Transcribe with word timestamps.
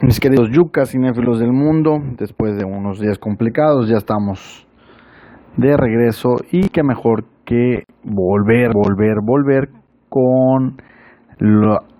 Mis 0.00 0.20
queridos 0.20 0.50
yucas 0.52 0.90
cinéfilos 0.90 1.40
del 1.40 1.52
mundo, 1.52 1.98
después 2.16 2.56
de 2.56 2.64
unos 2.64 3.00
días 3.00 3.18
complicados, 3.18 3.88
ya 3.88 3.96
estamos 3.96 4.64
de 5.56 5.76
regreso 5.76 6.36
y 6.52 6.68
qué 6.68 6.84
mejor 6.84 7.24
que 7.44 7.82
volver, 8.04 8.70
volver, 8.72 9.16
volver 9.20 9.70
con 10.08 10.76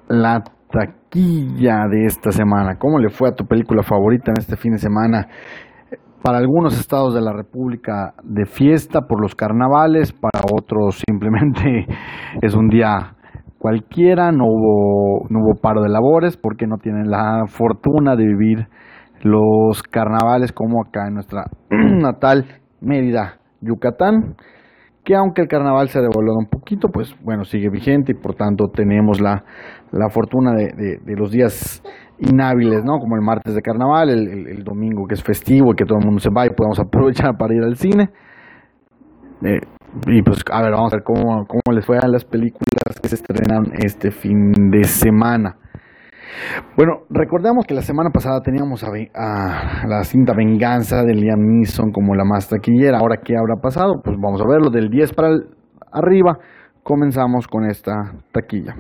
la 0.08 0.44
taquilla 0.70 1.88
de 1.90 2.04
esta 2.04 2.30
semana. 2.30 2.76
¿Cómo 2.78 3.00
le 3.00 3.08
fue 3.08 3.30
a 3.30 3.34
tu 3.34 3.46
película 3.46 3.82
favorita 3.82 4.30
en 4.30 4.38
este 4.38 4.56
fin 4.56 4.74
de 4.74 4.78
semana? 4.78 5.26
Para 6.22 6.38
algunos 6.38 6.78
estados 6.78 7.14
de 7.14 7.20
la 7.20 7.32
República 7.32 8.14
de 8.22 8.46
fiesta 8.46 9.08
por 9.08 9.20
los 9.20 9.34
carnavales, 9.34 10.12
para 10.12 10.44
otros 10.54 11.02
simplemente 11.04 11.84
es 12.42 12.54
un 12.54 12.68
día 12.68 13.16
cualquiera, 13.58 14.30
no 14.32 14.44
hubo, 14.46 15.26
no 15.28 15.40
hubo 15.40 15.60
paro 15.60 15.82
de 15.82 15.88
labores 15.88 16.36
porque 16.36 16.66
no 16.66 16.78
tienen 16.78 17.10
la 17.10 17.44
fortuna 17.46 18.16
de 18.16 18.24
vivir 18.24 18.68
los 19.22 19.82
carnavales 19.82 20.52
como 20.52 20.82
acá 20.82 21.08
en 21.08 21.14
nuestra 21.14 21.44
natal 21.70 22.46
Mérida, 22.80 23.38
Yucatán, 23.60 24.36
que 25.04 25.16
aunque 25.16 25.42
el 25.42 25.48
carnaval 25.48 25.88
se 25.88 25.98
ha 25.98 26.02
devaluado 26.02 26.38
un 26.38 26.46
poquito, 26.46 26.88
pues 26.88 27.14
bueno, 27.24 27.44
sigue 27.44 27.70
vigente 27.70 28.12
y 28.12 28.14
por 28.14 28.34
tanto 28.34 28.68
tenemos 28.68 29.20
la, 29.20 29.44
la 29.90 30.10
fortuna 30.10 30.52
de, 30.52 30.98
de, 31.02 31.16
los 31.16 31.32
días 31.32 31.82
inhábiles, 32.18 32.84
¿no? 32.84 32.98
Como 32.98 33.16
el 33.16 33.22
martes 33.22 33.54
de 33.54 33.62
carnaval, 33.62 34.10
el, 34.10 34.64
domingo 34.64 35.06
que 35.06 35.14
es 35.14 35.22
festivo 35.22 35.72
y 35.72 35.76
que 35.76 35.84
todo 35.84 35.98
el 35.98 36.04
mundo 36.04 36.20
se 36.20 36.30
va 36.30 36.46
y 36.46 36.50
podemos 36.50 36.78
aprovechar 36.86 37.36
para 37.36 37.54
ir 37.54 37.62
al 37.62 37.76
cine. 37.76 38.10
Eh, 39.44 39.60
y 40.06 40.22
pues, 40.22 40.40
a 40.50 40.62
ver, 40.62 40.72
vamos 40.72 40.92
a 40.92 40.96
ver 40.96 41.04
cómo, 41.04 41.46
cómo 41.46 41.74
les 41.74 41.84
fue 41.84 41.98
a 41.98 42.06
las 42.06 42.24
películas 42.24 43.00
que 43.00 43.08
se 43.08 43.16
estrenan 43.16 43.72
este 43.78 44.10
fin 44.10 44.52
de 44.70 44.84
semana. 44.84 45.56
Bueno, 46.76 47.00
recordamos 47.10 47.64
que 47.66 47.74
la 47.74 47.82
semana 47.82 48.10
pasada 48.10 48.40
teníamos 48.40 48.84
a, 48.84 48.90
la 49.86 50.04
cinta 50.04 50.34
Venganza 50.36 51.02
de 51.02 51.14
Liam 51.14 51.40
Neeson 51.40 51.90
como 51.90 52.14
la 52.14 52.24
más 52.24 52.48
taquillera. 52.48 52.98
Ahora, 52.98 53.16
¿qué 53.24 53.34
habrá 53.36 53.56
pasado? 53.56 54.00
Pues 54.02 54.16
vamos 54.20 54.40
a 54.40 54.48
verlo 54.48 54.70
del 54.70 54.88
10 54.88 55.14
para 55.14 55.30
arriba. 55.90 56.38
Comenzamos 56.82 57.48
con 57.48 57.64
esta 57.64 58.12
taquilla. 58.32 58.74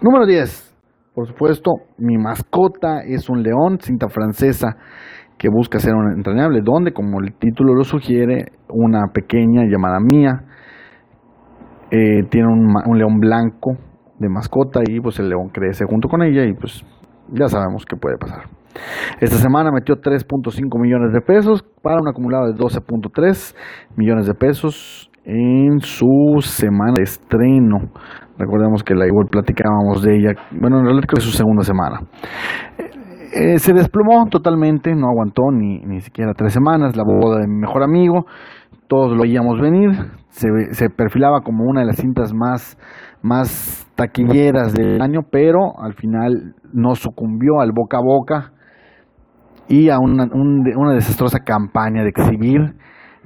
Número 0.00 0.26
10. 0.26 0.70
Por 1.14 1.28
supuesto, 1.28 1.70
mi 1.98 2.16
mascota 2.16 3.02
es 3.06 3.28
un 3.28 3.42
león, 3.42 3.78
cinta 3.80 4.08
francesa 4.08 4.76
que 5.42 5.48
busca 5.48 5.80
ser 5.80 5.92
un 5.96 6.12
entrañable, 6.12 6.60
donde, 6.62 6.92
como 6.92 7.20
el 7.20 7.32
título 7.34 7.74
lo 7.74 7.82
sugiere, 7.82 8.52
una 8.68 9.08
pequeña 9.12 9.64
llamada 9.68 9.98
Mía 9.98 10.44
eh, 11.90 12.22
tiene 12.30 12.46
un, 12.46 12.96
león 12.96 13.18
blanco 13.18 13.72
de 14.20 14.28
mascota 14.28 14.82
y 14.88 15.00
pues 15.00 15.18
el 15.18 15.28
león 15.28 15.48
crece 15.48 15.84
junto 15.84 16.08
con 16.08 16.22
ella 16.22 16.44
y 16.44 16.52
pues 16.52 16.84
ya 17.32 17.48
sabemos 17.48 17.84
qué 17.84 17.96
puede 17.96 18.18
pasar. 18.18 18.44
Esta 19.20 19.34
semana 19.34 19.72
metió 19.72 19.96
3.5 19.96 20.80
millones 20.80 21.12
de 21.12 21.20
pesos 21.20 21.64
para 21.82 22.00
un 22.00 22.06
acumulado 22.06 22.46
de 22.46 22.54
12.3 22.54 23.56
millones 23.96 24.28
de 24.28 24.34
pesos 24.34 25.10
en 25.24 25.80
su 25.80 26.38
semana 26.40 26.94
de 26.98 27.02
estreno. 27.02 27.90
Recordemos 28.38 28.84
que 28.84 28.94
la 28.94 29.08
igual 29.08 29.26
platicábamos 29.28 30.02
de 30.02 30.18
ella, 30.18 30.34
bueno, 30.52 30.78
en 30.78 30.84
realidad 30.84 31.06
creo 31.08 31.16
que 31.16 31.20
es 31.20 31.24
su 31.24 31.36
segunda 31.36 31.64
semana. 31.64 31.98
Eh, 33.34 33.58
se 33.58 33.72
desplomó 33.72 34.26
totalmente, 34.26 34.94
no 34.94 35.08
aguantó 35.08 35.50
ni, 35.50 35.78
ni 35.78 36.00
siquiera 36.02 36.34
tres 36.34 36.52
semanas, 36.52 36.96
la 36.96 37.02
boda 37.02 37.40
de 37.40 37.48
mi 37.48 37.60
mejor 37.60 37.82
amigo, 37.82 38.26
todos 38.88 39.16
lo 39.16 39.22
veíamos 39.22 39.58
venir, 39.58 39.90
se, 40.28 40.48
se 40.72 40.90
perfilaba 40.90 41.40
como 41.40 41.64
una 41.64 41.80
de 41.80 41.86
las 41.86 41.96
cintas 41.96 42.34
más, 42.34 42.76
más 43.22 43.90
taquilleras 43.94 44.74
del 44.74 45.00
año, 45.00 45.20
pero 45.30 45.80
al 45.80 45.94
final 45.94 46.56
no 46.74 46.94
sucumbió 46.94 47.60
al 47.60 47.72
boca 47.72 47.96
a 47.96 48.02
boca 48.02 48.52
y 49.66 49.88
a 49.88 49.98
una, 49.98 50.28
una 50.30 50.92
desastrosa 50.92 51.38
campaña 51.38 52.02
de 52.02 52.10
exhibir 52.10 52.74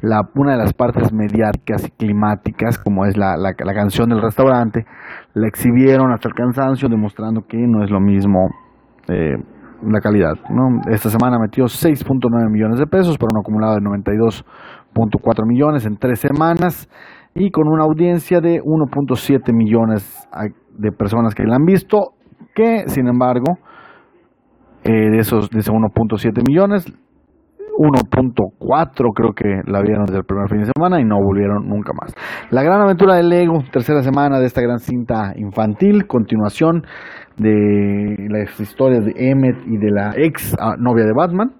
la, 0.02 0.20
una 0.36 0.52
de 0.52 0.58
las 0.58 0.72
partes 0.72 1.12
mediáticas 1.12 1.84
y 1.84 1.90
climáticas, 1.90 2.78
como 2.78 3.06
es 3.06 3.16
la, 3.16 3.36
la, 3.36 3.54
la, 3.58 3.74
canción 3.74 4.08
del 4.08 4.22
restaurante, 4.22 4.86
la 5.34 5.48
exhibieron 5.48 6.12
hasta 6.12 6.28
el 6.28 6.34
cansancio, 6.34 6.88
demostrando 6.88 7.42
que 7.48 7.58
no 7.58 7.82
es 7.82 7.90
lo 7.90 7.98
mismo 7.98 8.50
eh, 9.08 9.36
la 9.82 10.00
calidad. 10.00 10.34
¿no? 10.50 10.80
Esta 10.90 11.10
semana 11.10 11.38
metió 11.38 11.64
6.9 11.64 12.50
millones 12.50 12.78
de 12.78 12.86
pesos 12.86 13.18
para 13.18 13.30
un 13.32 13.40
acumulado 13.40 13.74
de 13.74 13.80
92.4 13.80 15.46
millones 15.46 15.86
en 15.86 15.96
tres 15.96 16.20
semanas 16.20 16.88
y 17.34 17.50
con 17.50 17.68
una 17.68 17.84
audiencia 17.84 18.40
de 18.40 18.60
1.7 18.62 19.52
millones 19.54 20.28
de 20.78 20.92
personas 20.92 21.34
que 21.34 21.44
la 21.44 21.56
han 21.56 21.64
visto, 21.64 22.14
que 22.54 22.88
sin 22.88 23.08
embargo, 23.08 23.58
eh, 24.84 25.10
de 25.10 25.18
esos 25.18 25.50
de 25.50 25.58
esos 25.58 25.74
1.7 25.74 26.42
millones, 26.46 26.86
1.4 27.78 29.12
creo 29.14 29.32
que 29.32 29.70
la 29.70 29.80
vieron 29.82 30.06
desde 30.06 30.18
el 30.18 30.24
primer 30.24 30.48
fin 30.48 30.60
de 30.60 30.70
semana 30.74 31.00
y 31.00 31.04
no 31.04 31.16
volvieron 31.16 31.68
nunca 31.68 31.92
más. 31.92 32.14
La 32.50 32.62
gran 32.62 32.80
aventura 32.80 33.14
de 33.14 33.22
Lego, 33.22 33.62
tercera 33.72 34.02
semana 34.02 34.38
de 34.38 34.46
esta 34.46 34.62
gran 34.62 34.78
cinta 34.78 35.32
infantil, 35.36 36.06
continuación 36.06 36.84
de 37.36 38.16
las 38.30 38.58
historias 38.58 39.04
de 39.04 39.12
Emmet 39.16 39.56
y 39.66 39.76
de 39.76 39.90
la 39.90 40.14
ex 40.16 40.56
ah, 40.58 40.74
novia 40.78 41.04
de 41.04 41.12
Batman, 41.14 41.52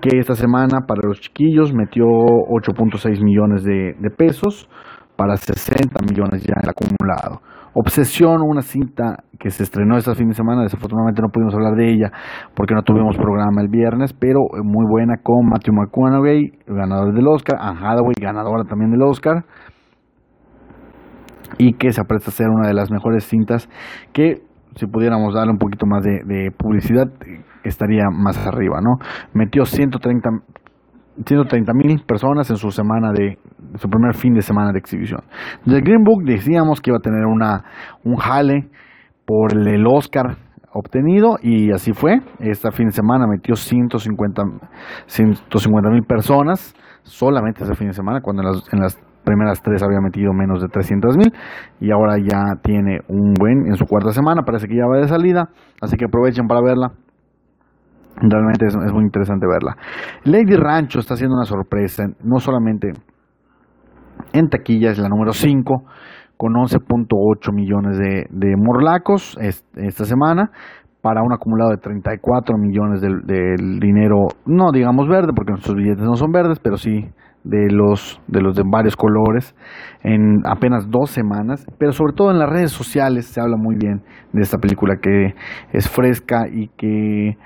que 0.00 0.18
esta 0.18 0.34
semana 0.34 0.86
para 0.86 1.00
los 1.06 1.20
chiquillos 1.20 1.72
metió 1.74 2.04
8.6 2.04 3.22
millones 3.22 3.64
de, 3.64 3.94
de, 3.98 4.10
pesos 4.10 4.68
para 5.16 5.36
60 5.36 5.96
millones 6.08 6.44
ya 6.44 6.54
en 6.56 6.64
el 6.64 6.70
acumulado. 6.70 7.40
Obsesión, 7.74 8.42
una 8.42 8.62
cinta 8.62 9.24
que 9.38 9.50
se 9.50 9.62
estrenó 9.62 9.96
este 9.96 10.14
fin 10.14 10.28
de 10.28 10.34
semana, 10.34 10.62
desafortunadamente 10.62 11.22
no 11.22 11.28
pudimos 11.28 11.54
hablar 11.54 11.74
de 11.74 11.92
ella 11.92 12.10
porque 12.54 12.74
no 12.74 12.82
tuvimos 12.82 13.16
programa 13.16 13.60
el 13.60 13.68
viernes, 13.68 14.12
pero 14.12 14.40
muy 14.64 14.86
buena 14.88 15.16
con 15.22 15.46
Matthew 15.46 15.74
McConaughey, 15.74 16.52
ganador 16.66 17.14
del 17.14 17.26
Oscar, 17.28 17.56
Anne 17.60 17.78
Hathaway, 17.78 18.14
ganadora 18.20 18.64
también 18.64 18.90
del 18.90 19.02
Oscar, 19.02 19.44
y 21.58 21.74
que 21.74 21.92
se 21.92 22.00
apresta 22.00 22.30
a 22.30 22.32
ser 22.32 22.48
una 22.48 22.66
de 22.66 22.74
las 22.74 22.90
mejores 22.90 23.24
cintas 23.24 23.68
que 24.12 24.42
si 24.74 24.86
pudiéramos 24.86 25.34
darle 25.34 25.52
un 25.52 25.58
poquito 25.58 25.86
más 25.86 26.04
de, 26.04 26.50
publicidad, 26.56 27.08
estaría 27.64 28.04
más 28.10 28.46
arriba, 28.46 28.80
¿no? 28.80 28.98
Metió 29.34 29.64
130 29.64 30.30
130 31.24 31.72
mil 31.74 32.02
personas 32.06 32.50
en 32.50 32.56
su 32.56 32.70
semana 32.70 33.12
de 33.12 33.38
su 33.76 33.88
primer 33.88 34.14
fin 34.14 34.34
de 34.34 34.42
semana 34.42 34.72
de 34.72 34.78
exhibición. 34.78 35.20
The 35.64 35.80
Green 35.80 36.04
Book 36.04 36.24
decíamos 36.24 36.80
que 36.80 36.90
iba 36.90 36.98
a 36.98 37.02
tener 37.02 37.26
una 37.26 37.64
un 38.04 38.16
jale 38.16 38.68
por 39.26 39.52
el 39.56 39.86
Oscar 39.86 40.36
obtenido 40.72 41.36
y 41.42 41.72
así 41.72 41.92
fue. 41.92 42.20
Este 42.38 42.70
fin 42.70 42.86
de 42.86 42.92
semana 42.92 43.26
metió 43.26 43.56
150 43.56 44.42
mil 45.90 46.02
personas 46.04 46.74
solamente 47.02 47.64
ese 47.64 47.74
fin 47.74 47.88
de 47.88 47.94
semana 47.94 48.20
cuando 48.20 48.42
en 48.42 48.48
las, 48.48 48.72
en 48.72 48.80
las 48.80 48.98
primeras 49.24 49.60
tres 49.62 49.82
había 49.82 50.00
metido 50.00 50.32
menos 50.32 50.62
de 50.62 50.68
300 50.68 51.16
mil 51.16 51.32
y 51.80 51.90
ahora 51.90 52.16
ya 52.18 52.56
tiene 52.62 53.00
un 53.08 53.34
buen 53.34 53.66
en 53.66 53.74
su 53.76 53.86
cuarta 53.86 54.10
semana, 54.12 54.42
parece 54.42 54.68
que 54.68 54.76
ya 54.76 54.86
va 54.86 54.98
de 54.98 55.08
salida, 55.08 55.50
así 55.80 55.96
que 55.96 56.06
aprovechen 56.06 56.46
para 56.46 56.62
verla. 56.62 56.92
Realmente 58.16 58.66
es, 58.66 58.76
muy 58.92 59.04
interesante 59.04 59.46
verla. 59.46 59.76
Lady 60.24 60.56
Rancho 60.56 60.98
está 60.98 61.14
haciendo 61.14 61.36
una 61.36 61.44
sorpresa, 61.44 62.06
no 62.22 62.38
solamente 62.40 62.92
en 64.32 64.48
taquilla, 64.48 64.90
es 64.90 64.98
la 64.98 65.08
número 65.08 65.32
5, 65.32 65.84
con 66.36 66.54
11.8 66.54 67.54
millones 67.54 67.98
de, 67.98 68.56
morlacos 68.56 69.36
esta 69.40 70.04
semana, 70.04 70.50
para 71.00 71.22
un 71.22 71.32
acumulado 71.32 71.70
de 71.70 71.76
34 71.76 72.58
millones 72.58 73.00
del, 73.00 73.22
del, 73.24 73.78
dinero, 73.78 74.26
no 74.46 74.72
digamos 74.72 75.08
verde, 75.08 75.32
porque 75.34 75.52
nuestros 75.52 75.76
billetes 75.76 76.04
no 76.04 76.16
son 76.16 76.32
verdes, 76.32 76.58
pero 76.58 76.76
sí 76.76 77.08
de 77.44 77.70
los 77.70 78.20
de 78.26 78.42
los 78.42 78.56
de 78.56 78.62
varios 78.68 78.96
colores 78.96 79.54
en 80.02 80.40
apenas 80.44 80.90
dos 80.90 81.10
semanas, 81.10 81.64
pero 81.78 81.92
sobre 81.92 82.12
todo 82.12 82.30
en 82.30 82.38
las 82.38 82.50
redes 82.50 82.72
sociales 82.72 83.26
se 83.26 83.40
habla 83.40 83.56
muy 83.56 83.76
bien 83.76 84.02
de 84.32 84.42
esta 84.42 84.58
película 84.58 84.96
que 85.00 85.34
es 85.72 85.88
fresca 85.88 86.48
y 86.50 86.68
que 86.76 87.38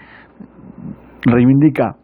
reivindica 1.23 1.97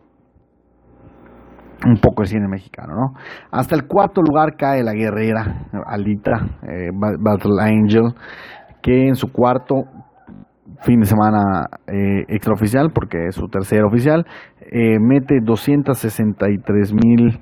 un 1.86 1.98
poco 2.00 2.22
el 2.22 2.28
cine 2.28 2.48
mexicano, 2.48 2.94
¿no? 2.94 3.20
Hasta 3.52 3.76
el 3.76 3.86
cuarto 3.86 4.20
lugar 4.20 4.56
cae 4.56 4.82
la 4.82 4.92
guerrera 4.92 5.66
Alita 5.86 6.58
eh, 6.62 6.90
Battle 6.92 7.62
Angel, 7.62 8.14
que 8.82 9.06
en 9.06 9.14
su 9.14 9.30
cuarto 9.30 9.84
fin 10.82 11.00
de 11.00 11.06
semana 11.06 11.66
eh, 11.86 12.24
extraoficial, 12.28 12.90
porque 12.92 13.26
es 13.28 13.34
su 13.34 13.48
tercer 13.48 13.84
oficial, 13.84 14.26
eh, 14.60 14.98
mete 15.00 15.40
263 15.42 16.92
mil 16.92 17.40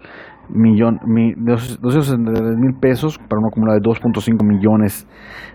millón, 0.49 0.99
mi, 1.07 1.35
mil 1.35 2.75
pesos 2.81 3.19
para 3.19 3.41
un 3.41 3.47
acumulado 3.47 3.79
de 3.79 3.89
2.5 3.89 4.45
millones 4.45 5.07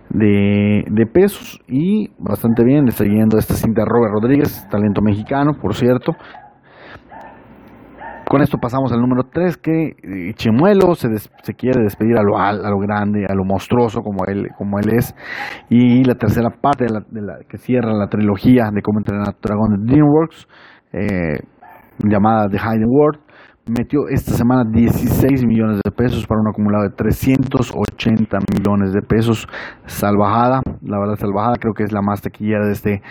de, 0.10 0.84
de, 0.90 1.06
pesos. 1.06 1.60
Y 1.68 2.10
bastante 2.20 2.64
bien, 2.64 2.84
le 2.86 2.90
está 2.90 3.04
yendo 3.04 3.38
esta 3.38 3.54
cinta 3.54 3.84
Robert 3.86 4.14
Rodríguez, 4.14 4.68
talento 4.70 5.02
mexicano, 5.02 5.54
por 5.60 5.74
cierto, 5.74 6.14
Con 8.32 8.42
esto 8.42 8.58
pasamos 8.58 8.94
al 8.94 9.02
número 9.02 9.24
3, 9.30 9.58
que 9.58 9.88
eh, 9.90 10.34
Chimuelo 10.36 10.96
se, 10.96 11.10
se 11.18 11.54
quiere 11.54 11.84
despedir 11.84 12.18
a 12.18 12.24
lo, 12.24 12.38
a 12.38 12.54
lo 12.54 12.80
grande, 12.80 13.26
a 13.28 13.36
lo 13.36 13.44
monstruoso 13.44 14.00
como 14.00 14.24
él, 14.26 14.48
como 14.58 14.80
él 14.80 14.90
es. 14.96 15.14
Y 15.70 16.06
la 16.06 16.16
tercera 16.16 16.50
parte 16.50 16.86
de 16.86 17.22
la, 17.22 17.40
que 17.50 17.58
cierra 17.58 17.92
la 17.92 18.08
trilogía 18.08 18.70
de 18.74 18.82
cómo 18.82 19.00
entrenar 19.00 19.28
a 19.28 19.36
Dragón 19.42 19.84
de 19.84 19.92
DreamWorks, 19.92 20.48
eh, 20.94 21.40
llamada 22.06 22.48
The 22.48 22.58
Hidden 22.58 22.88
World, 22.88 23.20
metió 23.66 24.08
esta 24.10 24.32
semana 24.32 24.64
16 24.70 25.46
millones 25.46 25.80
de 25.84 25.92
pesos 25.92 26.26
para 26.26 26.42
un 26.42 26.48
acumulado 26.48 26.84
de 26.84 26.92
380 26.96 28.38
millones 28.54 28.94
de 28.94 29.02
pesos. 29.02 29.48
Salvajada, 29.86 30.62
la 30.82 31.00
verdad 31.00 31.16
salvajada, 31.16 31.56
creo 31.60 31.74
que 31.74 31.84
es 31.84 31.92
la 31.92 32.02
más 32.02 32.22
taquillera 32.22 32.66
de 32.66 32.72
este, 32.72 33.02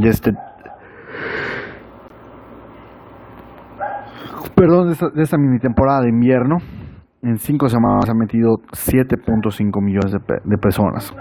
de 0.00 0.08
este 0.08 0.32
perdón, 4.54 4.94
de 5.14 5.22
esta, 5.22 5.36
mini 5.36 5.58
temporada 5.58 6.02
de 6.02 6.10
invierno, 6.10 6.58
en 7.22 7.38
cinco 7.38 7.68
semanas 7.68 8.08
ha 8.08 8.14
metido 8.14 8.56
7.5 8.72 9.82
millones 9.82 10.12
de, 10.12 10.58
personas. 10.58 11.14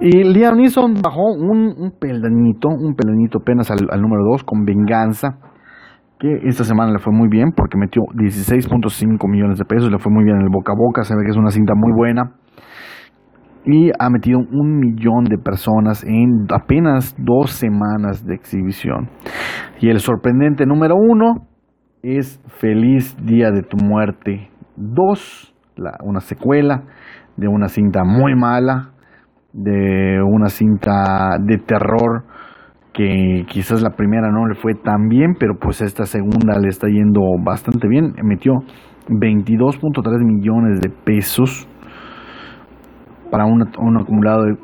Y 0.00 0.22
Liam 0.24 0.56
Neeson 0.56 0.94
bajó 1.02 1.32
un, 1.32 1.74
un 1.76 1.92
peldañito, 1.98 2.68
un 2.68 2.94
peldañito 2.94 3.38
apenas 3.38 3.70
al, 3.70 4.00
número 4.00 4.22
2 4.32 4.44
con 4.44 4.64
Venganza, 4.64 5.38
que 6.22 6.48
esta 6.48 6.62
semana 6.62 6.92
le 6.92 7.00
fue 7.00 7.12
muy 7.12 7.28
bien 7.28 7.50
porque 7.50 7.76
metió 7.76 8.02
16.5 8.14 9.28
millones 9.28 9.58
de 9.58 9.64
pesos, 9.64 9.90
le 9.90 9.98
fue 9.98 10.12
muy 10.12 10.22
bien 10.22 10.36
en 10.36 10.42
el 10.42 10.50
boca 10.52 10.72
a 10.72 10.76
boca, 10.76 11.02
se 11.02 11.16
ve 11.16 11.24
que 11.24 11.32
es 11.32 11.36
una 11.36 11.50
cinta 11.50 11.74
muy 11.74 11.92
buena. 11.92 12.36
Y 13.64 13.90
ha 13.98 14.08
metido 14.08 14.38
un 14.38 14.78
millón 14.78 15.24
de 15.24 15.36
personas 15.38 16.04
en 16.04 16.46
apenas 16.52 17.16
dos 17.18 17.50
semanas 17.50 18.24
de 18.24 18.36
exhibición. 18.36 19.10
Y 19.80 19.88
el 19.88 19.98
sorprendente 19.98 20.64
número 20.64 20.94
uno, 20.96 21.48
es 22.02 22.40
Feliz 22.58 23.16
Día 23.24 23.50
de 23.50 23.62
tu 23.62 23.76
Muerte 23.76 24.50
2, 24.76 25.54
una 26.04 26.20
secuela 26.20 26.84
de 27.36 27.48
una 27.48 27.66
cinta 27.66 28.04
muy 28.04 28.34
mala, 28.36 28.90
de 29.52 30.20
una 30.22 30.48
cinta 30.48 31.36
de 31.40 31.58
terror 31.58 32.24
que 32.92 33.44
quizás 33.48 33.82
la 33.82 33.90
primera 33.90 34.30
no 34.30 34.46
le 34.46 34.54
fue 34.54 34.74
tan 34.74 35.08
bien, 35.08 35.34
pero 35.38 35.54
pues 35.58 35.80
esta 35.80 36.04
segunda 36.04 36.58
le 36.58 36.68
está 36.68 36.88
yendo 36.88 37.20
bastante 37.42 37.88
bien. 37.88 38.12
Metió 38.22 38.52
22.3 39.08 40.24
millones 40.24 40.80
de 40.80 40.90
pesos 40.90 41.66
para 43.30 43.46
un, 43.46 43.62
un 43.78 43.96
acumulado 43.98 44.44
de 44.44 44.56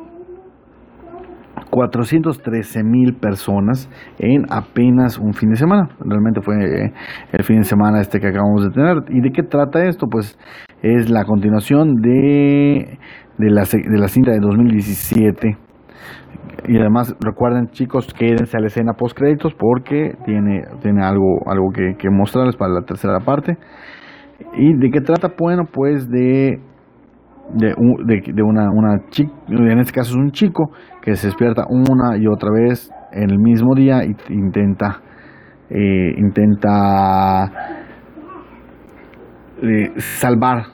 413 1.70 2.82
mil 2.84 3.14
personas 3.14 3.88
en 4.18 4.44
apenas 4.50 5.18
un 5.18 5.32
fin 5.32 5.50
de 5.50 5.56
semana. 5.56 5.88
Realmente 6.00 6.40
fue 6.40 6.56
eh, 6.56 6.92
el 7.32 7.44
fin 7.44 7.58
de 7.58 7.64
semana 7.64 8.00
este 8.00 8.20
que 8.20 8.28
acabamos 8.28 8.64
de 8.64 8.70
tener. 8.70 8.96
¿Y 9.08 9.20
de 9.20 9.30
qué 9.30 9.42
trata 9.42 9.84
esto? 9.86 10.06
Pues 10.06 10.38
es 10.82 11.10
la 11.10 11.24
continuación 11.24 11.96
de, 11.96 12.98
de, 13.38 13.50
la, 13.50 13.62
de 13.62 13.98
la 13.98 14.08
cinta 14.08 14.32
de 14.32 14.40
2017. 14.40 15.67
Y 16.66 16.76
además 16.76 17.14
recuerden 17.20 17.68
chicos, 17.68 18.12
quédense 18.12 18.56
a 18.56 18.60
la 18.60 18.66
escena 18.66 18.92
post 18.94 19.16
créditos 19.16 19.54
porque 19.54 20.16
tiene, 20.24 20.62
tiene 20.82 21.04
algo, 21.04 21.40
algo 21.46 21.70
que, 21.70 22.10
mostrarles 22.10 22.56
para 22.56 22.72
la 22.72 22.82
tercera 22.82 23.20
parte. 23.20 23.56
¿Y 24.56 24.76
de 24.76 24.90
qué 24.90 25.00
trata? 25.00 25.32
Bueno, 25.38 25.64
pues 25.72 26.08
de 26.08 26.60
de, 27.54 27.74
de, 28.34 28.42
una, 28.42 28.68
una 28.70 29.08
chica, 29.08 29.32
en 29.48 29.78
este 29.78 29.92
caso 29.92 30.10
es 30.10 30.16
un 30.16 30.32
chico, 30.32 30.70
que 31.00 31.14
se 31.14 31.28
despierta 31.28 31.64
una 31.68 32.18
y 32.18 32.26
otra 32.26 32.50
vez 32.50 32.90
en 33.12 33.30
el 33.30 33.38
mismo 33.38 33.74
día 33.74 34.04
y 34.04 34.14
intenta, 34.28 35.00
eh, 35.70 36.14
intenta 36.18 37.50
eh, 39.62 39.92
salvar 39.96 40.64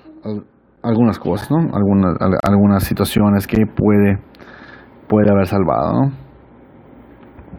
algunas 0.83 1.19
cosas, 1.19 1.51
¿no? 1.51 1.59
algunas, 1.75 2.17
algunas 2.43 2.85
situaciones 2.85 3.47
que 3.47 3.65
puede, 3.67 4.19
puede 5.09 5.31
haber 5.31 5.47
salvado. 5.47 5.93
¿no? 5.93 6.25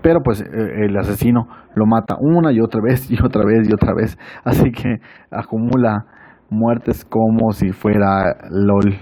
Pero 0.02 0.22
pues 0.22 0.42
eh, 0.42 0.86
el 0.86 0.96
asesino 0.98 1.48
lo 1.74 1.86
mata 1.86 2.16
una 2.20 2.52
y 2.52 2.60
otra 2.60 2.82
vez 2.82 3.10
y 3.12 3.16
otra 3.24 3.44
vez 3.46 3.68
y 3.70 3.74
otra 3.74 3.94
vez. 3.94 4.18
Así 4.44 4.72
que 4.72 4.98
acumula 5.32 6.06
muertes 6.50 7.06
como 7.06 7.52
si 7.52 7.72
fuera 7.72 8.36
LOL. 8.50 8.96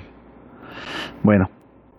Bueno, 1.23 1.47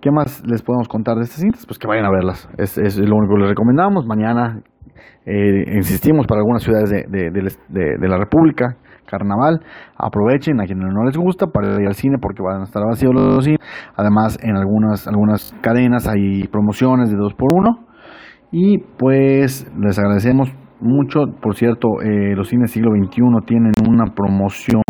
¿qué 0.00 0.10
más 0.10 0.42
les 0.46 0.62
podemos 0.62 0.88
contar 0.88 1.16
de 1.16 1.22
estas 1.22 1.40
cintas? 1.40 1.66
Pues 1.66 1.78
que 1.78 1.86
vayan 1.86 2.06
a 2.06 2.10
verlas. 2.10 2.48
Es, 2.56 2.76
lo 2.98 3.16
único 3.16 3.34
que 3.34 3.40
les 3.40 3.50
recomendamos. 3.50 4.06
Mañana 4.06 4.60
eh, 5.26 5.64
insistimos 5.76 6.26
para 6.26 6.40
algunas 6.40 6.62
ciudades 6.62 6.90
de, 6.90 7.04
de, 7.08 8.08
la 8.08 8.18
República, 8.18 8.76
carnaval, 9.04 9.60
aprovechen 9.96 10.60
a 10.60 10.64
quienes 10.64 10.92
no 10.92 11.04
les 11.04 11.16
gusta 11.16 11.46
para 11.46 11.80
ir 11.80 11.86
al 11.86 11.94
cine 11.94 12.16
porque 12.20 12.42
van 12.42 12.60
a 12.60 12.64
estar 12.64 12.82
vacíos 12.84 13.12
los 13.14 13.44
cines. 13.44 13.60
Además, 13.96 14.38
en 14.42 14.56
algunas, 14.56 15.06
algunas 15.06 15.54
cadenas 15.60 16.08
hay 16.08 16.46
promociones 16.48 17.10
de 17.10 17.16
2 17.16 17.34
por 17.34 17.52
1 17.54 17.86
y 18.52 18.78
pues 18.78 19.70
les 19.78 19.98
agradecemos 19.98 20.52
mucho. 20.80 21.24
Por 21.40 21.56
cierto, 21.56 22.00
eh, 22.02 22.34
los 22.36 22.48
cines 22.48 22.70
siglo 22.70 22.90
XXI 22.92 23.22
tienen 23.46 23.72
una 23.88 24.06
promoción 24.14 24.82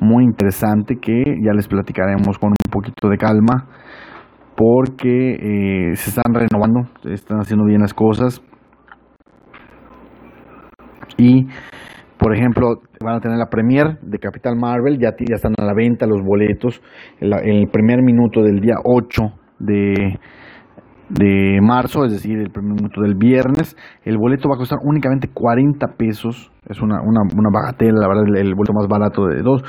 muy 0.00 0.24
interesante 0.24 0.96
que 0.96 1.22
ya 1.42 1.52
les 1.52 1.68
platicaremos 1.68 2.38
con 2.38 2.50
un 2.50 2.70
poquito 2.70 3.08
de 3.08 3.18
calma 3.18 3.68
porque 4.56 5.90
eh, 5.90 5.96
se 5.96 6.10
están 6.10 6.34
renovando, 6.34 6.80
están 7.04 7.38
haciendo 7.38 7.64
bien 7.64 7.80
las 7.80 7.94
cosas 7.94 8.42
y 11.16 11.46
por 12.20 12.36
ejemplo 12.36 12.82
van 13.02 13.16
a 13.16 13.20
tener 13.20 13.38
la 13.38 13.46
premier 13.46 13.98
de 14.02 14.18
Capital 14.18 14.54
Marvel, 14.56 14.98
ya, 14.98 15.08
están 15.18 15.54
a 15.58 15.64
la 15.64 15.72
venta 15.74 16.06
los 16.06 16.20
boletos, 16.22 16.82
en 17.20 17.32
el 17.32 17.68
primer 17.68 18.02
minuto 18.02 18.42
del 18.42 18.60
día 18.60 18.74
8 18.84 19.22
de 19.58 20.18
de 21.10 21.58
marzo, 21.60 22.04
es 22.04 22.12
decir, 22.12 22.38
el 22.38 22.50
primer 22.50 22.74
minuto 22.74 23.02
del 23.02 23.16
viernes. 23.16 23.76
El 24.04 24.16
boleto 24.16 24.48
va 24.48 24.54
a 24.54 24.58
costar 24.58 24.78
únicamente 24.84 25.28
40 25.34 25.84
pesos. 25.98 26.52
Es 26.68 26.80
una, 26.80 27.00
una, 27.02 27.22
una 27.36 27.50
bagatela, 27.52 27.98
la 27.98 28.06
verdad, 28.06 28.24
el, 28.36 28.54
boleto 28.54 28.72
más 28.72 28.86
barato 28.86 29.26
de 29.26 29.42
dos. 29.42 29.64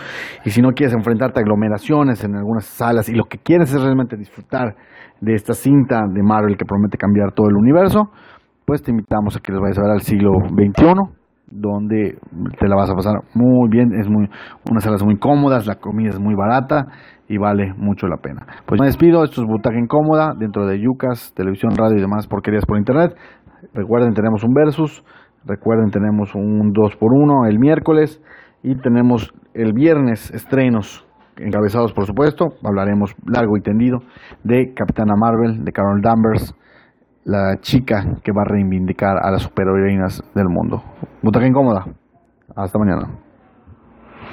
Y 0.46 0.52
si 0.52 0.62
no 0.62 0.70
quieres 0.70 0.94
enfrentarte 0.94 1.40
a 1.40 1.42
aglomeraciones 1.42 2.24
en 2.24 2.36
algunas 2.36 2.66
salas 2.66 3.10
y 3.10 3.16
lo 3.16 3.24
que 3.24 3.40
quieres 3.40 3.74
es 3.74 3.82
realmente 3.82 4.16
disfrutar 4.18 4.76
de 5.20 5.34
esta 5.34 5.54
cinta 5.54 6.04
de 6.08 6.22
Marvel 6.22 6.58
que 6.58 6.66
promete 6.66 7.00
cambiar 7.00 7.32
todo 7.34 7.48
el 7.50 7.56
universo, 7.56 8.12
pues 8.66 8.84
te 8.84 8.92
invitamos 8.92 9.36
a 9.36 9.40
que 9.40 9.52
les 9.52 9.60
vayas 9.60 9.80
a 9.80 9.82
ver 9.82 9.92
al 9.92 10.02
siglo 10.02 10.32
XXI 10.48 11.21
donde 11.52 12.18
te 12.60 12.68
la 12.68 12.76
vas 12.76 12.90
a 12.90 12.96
pasar 12.96 13.16
muy 13.34 13.70
bien, 13.70 13.94
es 14.00 14.10
muy 14.10 14.30
unas 14.70 14.84
salas 14.84 15.04
muy 15.04 15.18
cómodas, 15.18 15.68
la 15.68 15.76
comida 15.76 16.10
es 16.10 16.20
muy 16.20 16.36
barata 16.36 16.88
y 17.28 17.38
vale 17.38 17.74
mucho 17.78 18.08
la 18.08 18.18
pena. 18.18 18.46
Pues 18.66 18.80
me 18.80 18.88
despido, 18.88 19.24
esto 19.24 19.42
es 19.42 19.48
Butaca 19.48 19.78
Incómoda 19.78 20.34
dentro 20.38 20.66
de 20.66 20.80
Yucas, 20.80 21.34
televisión, 21.36 21.74
radio 21.76 21.98
y 21.98 22.02
demás 22.02 22.28
porquerías 22.28 22.66
por 22.66 22.78
internet. 22.78 23.16
Recuerden, 23.74 24.14
tenemos 24.14 24.44
un 24.44 24.54
versus, 24.54 25.04
recuerden, 25.46 25.92
tenemos 25.92 26.34
un 26.36 26.72
2 26.74 26.96
por 26.98 27.12
1 27.14 27.46
el 27.48 27.60
miércoles 27.60 28.22
y 28.64 28.76
tenemos 28.76 29.34
el 29.54 29.74
viernes 29.74 30.32
estrenos 30.32 31.06
encabezados 31.38 31.94
por 31.94 32.06
supuesto, 32.06 32.50
hablaremos 32.64 33.16
largo 33.26 33.58
y 33.58 33.62
tendido 33.62 34.00
de 34.44 34.74
Capitana 34.74 35.14
Marvel, 35.16 35.64
de 35.64 35.72
Carol 35.72 36.02
Danvers, 36.02 36.56
la 37.24 37.60
chica 37.62 38.18
que 38.24 38.32
va 38.32 38.42
a 38.42 38.46
reivindicar 38.46 39.18
a 39.18 39.32
las 39.32 39.44
superheroínas 39.44 40.24
del 40.34 40.50
mundo. 40.50 40.84
Butaca 41.22 41.48
incómoda. 41.48 41.86
Hasta 42.56 42.80
mañana. 42.80 43.10